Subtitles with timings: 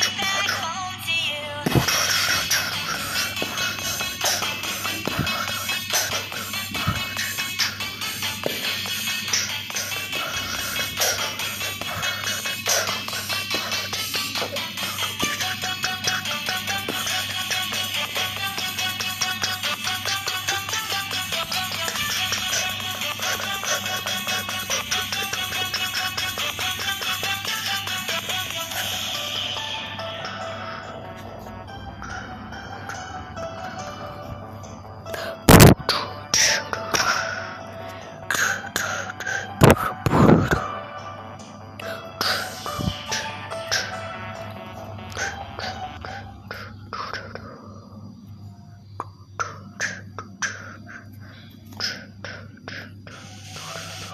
[0.00, 0.37] 主